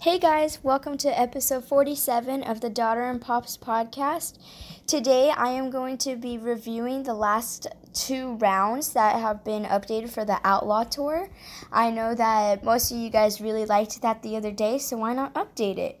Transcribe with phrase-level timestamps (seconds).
[0.00, 4.38] Hey guys, welcome to episode 47 of the Daughter and Pops podcast.
[4.86, 10.10] Today I am going to be reviewing the last two rounds that have been updated
[10.10, 11.28] for the Outlaw Tour.
[11.72, 15.14] I know that most of you guys really liked that the other day, so why
[15.14, 16.00] not update it?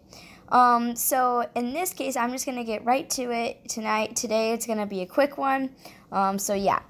[0.50, 4.14] Um, so in this case, I'm just gonna get right to it tonight.
[4.14, 5.70] Today it's gonna be a quick one.
[6.12, 6.82] Um, so yeah.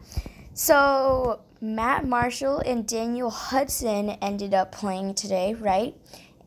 [0.52, 5.96] So Matt Marshall and Daniel Hudson ended up playing today, right?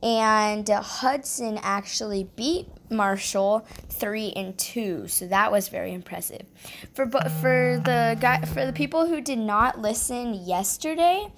[0.04, 6.46] And Hudson actually beat Marshall three and two, so that was very impressive.
[6.94, 11.32] For but for the guy for the people who did not listen yesterday,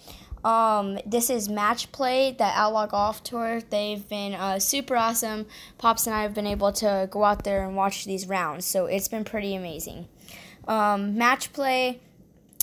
[0.43, 3.61] um, this is match play the Outlaw Golf Tour.
[3.69, 5.45] They've been uh, super awesome.
[5.77, 8.85] Pops and I have been able to go out there and watch these rounds, so
[8.85, 10.07] it's been pretty amazing.
[10.67, 11.99] Um, match play,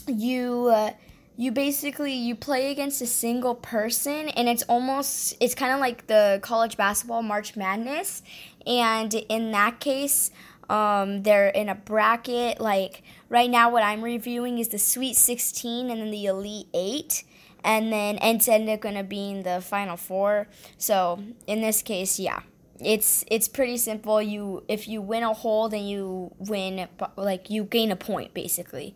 [0.06, 0.68] you.
[0.72, 0.92] Uh,
[1.40, 6.06] you basically you play against a single person and it's almost it's kind of like
[6.06, 8.22] the college basketball march madness.
[8.66, 10.30] And in that case
[10.68, 15.90] um, they're in a bracket like right now what i'm reviewing is the sweet 16
[15.90, 17.24] and then the elite 8
[17.64, 20.46] and then it's ended up going to be in the final four.
[20.76, 22.40] So in this case yeah.
[22.82, 24.22] It's it's pretty simple.
[24.22, 28.94] You if you win a hole then you win like you gain a point basically.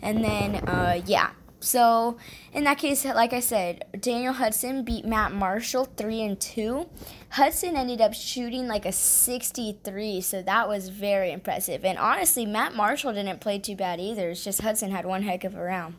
[0.00, 1.30] And then uh, yeah
[1.66, 2.16] so
[2.52, 6.88] in that case, like I said, Daniel Hudson beat Matt Marshall three and two.
[7.30, 11.84] Hudson ended up shooting like a 63, so that was very impressive.
[11.84, 14.30] And honestly, Matt Marshall didn't play too bad either.
[14.30, 15.96] It's just Hudson had one heck of a round.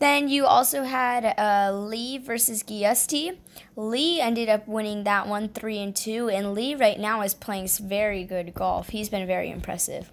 [0.00, 3.38] Then you also had uh, Lee versus Giusti.
[3.76, 7.68] Lee ended up winning that one three and two, and Lee right now is playing
[7.80, 8.90] very good golf.
[8.90, 10.12] He's been very impressive.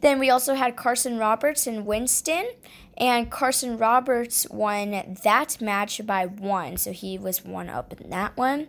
[0.00, 2.48] Then we also had Carson Roberts and Winston,
[2.96, 8.36] and Carson Roberts won that match by one, so he was one up in that
[8.36, 8.68] one.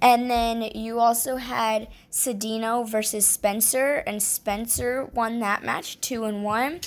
[0.00, 6.44] And then you also had Sedino versus Spencer, and Spencer won that match two and
[6.44, 6.80] one.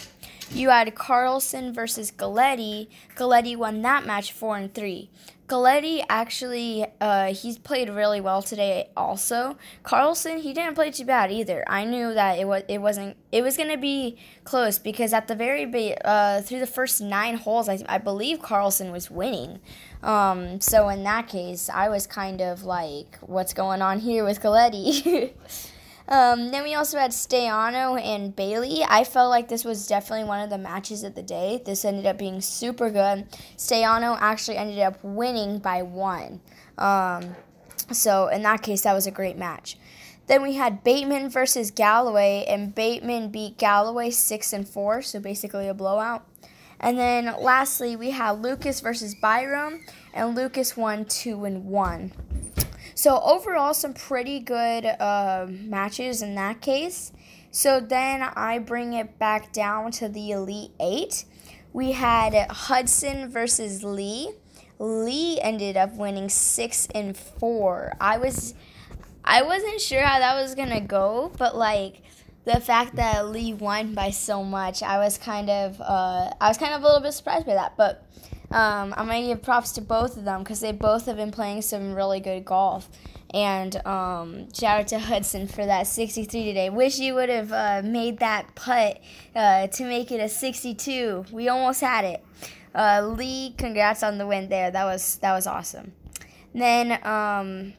[0.53, 2.87] You had Carlson versus Galetti.
[3.15, 5.09] Galetti won that match four and three.
[5.47, 8.89] Galetti actually, uh, he's played really well today.
[8.95, 11.63] Also, Carlson, he didn't play too bad either.
[11.67, 15.35] I knew that it was it wasn't it was gonna be close because at the
[15.35, 19.59] very be- uh, through the first nine holes, I, I believe Carlson was winning.
[20.03, 24.41] Um, so in that case, I was kind of like, what's going on here with
[24.41, 25.31] Galetti?
[26.11, 28.83] Um, then we also had Stayano and Bailey.
[28.83, 31.61] I felt like this was definitely one of the matches of the day.
[31.65, 33.29] This ended up being super good.
[33.55, 36.41] Stayano actually ended up winning by one.
[36.77, 37.37] Um,
[37.93, 39.77] so in that case, that was a great match.
[40.27, 45.69] Then we had Bateman versus Galloway, and Bateman beat Galloway six and four, so basically
[45.69, 46.27] a blowout.
[46.77, 52.11] And then lastly, we had Lucas versus Byram, and Lucas won two and one.
[53.01, 57.11] So overall, some pretty good uh, matches in that case.
[57.49, 61.25] So then I bring it back down to the Elite Eight.
[61.73, 64.33] We had Hudson versus Lee.
[64.77, 67.97] Lee ended up winning six and four.
[67.99, 68.53] I was,
[69.25, 72.03] I wasn't sure how that was gonna go, but like
[72.45, 76.59] the fact that Lee won by so much, I was kind of, uh, I was
[76.59, 77.75] kind of a little bit surprised by that.
[77.77, 78.05] But
[78.51, 81.61] um, I'm gonna give props to both of them because they both have been playing
[81.61, 82.89] some really good golf.
[83.33, 86.69] And um, shout out to Hudson for that 63 today.
[86.69, 88.99] Wish you would have uh, made that putt
[89.33, 91.25] uh, to make it a 62.
[91.31, 92.25] We almost had it.
[92.75, 94.69] Uh, Lee, congrats on the win there.
[94.69, 95.93] That was that was awesome.
[96.53, 97.73] Then um,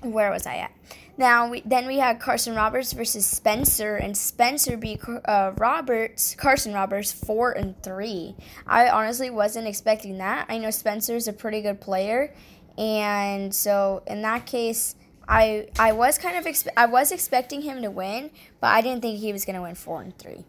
[0.00, 0.72] where was I at?
[1.16, 6.74] Now, we, then we had Carson Roberts versus Spencer, and Spencer beat uh, Roberts, Carson
[6.74, 8.34] Roberts, four and three.
[8.66, 10.46] I honestly wasn't expecting that.
[10.48, 12.34] I know Spencer's a pretty good player,
[12.76, 14.96] and so in that case,
[15.28, 19.02] I I was kind of expe- I was expecting him to win, but I didn't
[19.02, 20.44] think he was going to win four and three.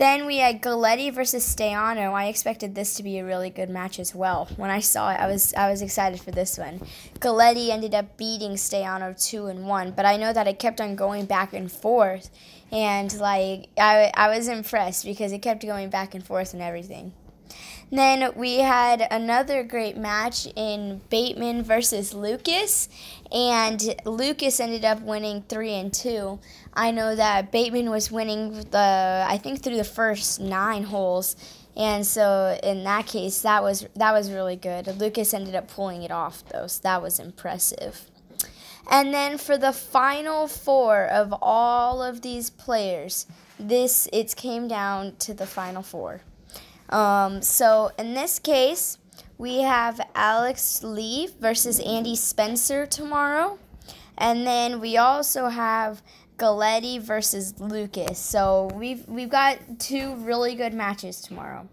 [0.00, 2.14] Then we had Galetti versus Stayano.
[2.14, 4.48] I expected this to be a really good match as well.
[4.56, 6.80] When I saw it, I was I was excited for this one.
[7.18, 10.96] Galetti ended up beating Stayano two and one, but I know that it kept on
[10.96, 12.30] going back and forth,
[12.72, 17.12] and like I I was impressed because it kept going back and forth and everything.
[17.92, 22.88] Then we had another great match in Bateman versus Lucas,
[23.32, 26.38] and Lucas ended up winning three and two.
[26.72, 31.34] I know that Bateman was winning the I think through the first nine holes,
[31.76, 34.86] and so in that case that was that was really good.
[34.98, 38.08] Lucas ended up pulling it off though, so that was impressive.
[38.88, 43.26] And then for the final four of all of these players,
[43.58, 46.22] this it came down to the final four.
[46.90, 48.98] Um, so in this case,
[49.40, 53.58] We have Alex Lee versus Andy Spencer tomorrow.
[54.18, 56.02] And then we also have
[56.36, 58.18] Galetti versus Lucas.
[58.18, 61.66] So we've we've got two really good matches tomorrow.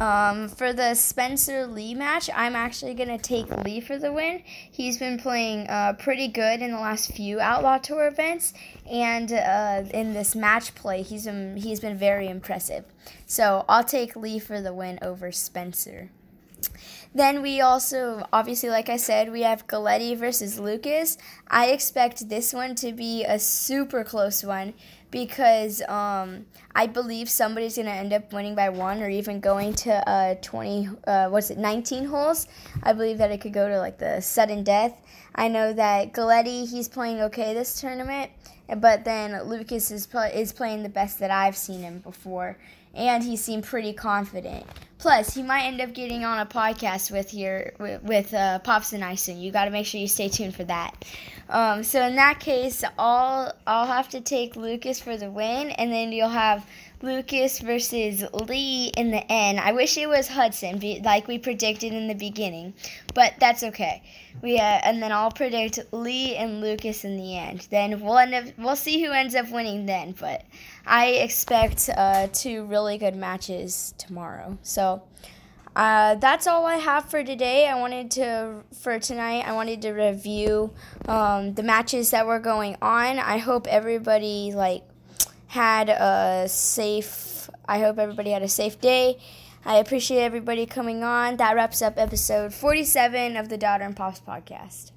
[0.00, 4.42] Um, for the Spencer Lee match, I'm actually going to take Lee for the win.
[4.44, 8.54] He's been playing uh, pretty good in the last few Outlaw Tour events,
[8.90, 12.84] and uh, in this match play, he's been, he's been very impressive.
[13.26, 16.10] So I'll take Lee for the win over Spencer.
[17.14, 21.16] Then we also, obviously, like I said, we have Galetti versus Lucas.
[21.46, 24.74] I expect this one to be a super close one
[25.14, 26.44] because um,
[26.74, 30.34] I believe somebody's going to end up winning by one or even going to uh,
[30.42, 32.48] 20, uh, what's it, 19 holes.
[32.82, 35.00] I believe that it could go to like the sudden death.
[35.36, 38.32] I know that Galetti, he's playing okay this tournament,
[38.78, 42.58] but then Lucas is, is playing the best that I've seen him before
[42.92, 44.66] and he seemed pretty confident.
[45.04, 49.04] Plus, he might end up getting on a podcast with your with, uh, Pops and
[49.04, 49.38] I soon.
[49.38, 51.04] You got to make sure you stay tuned for that.
[51.50, 55.92] Um, so in that case, I'll I'll have to take Lucas for the win, and
[55.92, 56.66] then you'll have
[57.02, 59.60] Lucas versus Lee in the end.
[59.60, 62.72] I wish it was Hudson, like we predicted in the beginning,
[63.12, 64.02] but that's okay.
[64.40, 67.68] We uh, and then I'll predict Lee and Lucas in the end.
[67.70, 70.14] Then we'll end up we'll see who ends up winning then.
[70.18, 70.44] But
[70.86, 74.56] I expect uh, two really good matches tomorrow.
[75.76, 77.66] Uh, that's all I have for today.
[77.66, 80.72] I wanted to, for tonight, I wanted to review
[81.08, 83.18] um, the matches that were going on.
[83.18, 84.84] I hope everybody, like,
[85.48, 89.18] had a safe, I hope everybody had a safe day.
[89.64, 91.38] I appreciate everybody coming on.
[91.38, 94.93] That wraps up episode 47 of the Daughter and Pops podcast.